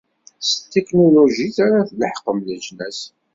[0.47, 2.99] S tetiknulujit ara tleḥqem leǧnas.